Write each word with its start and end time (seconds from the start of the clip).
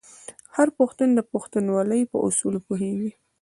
هر 0.55 0.67
پښتون 0.77 1.09
د 1.15 1.19
پښتونولۍ 1.31 2.01
په 2.11 2.17
اصولو 2.27 2.59
پوهیږي. 2.67 3.11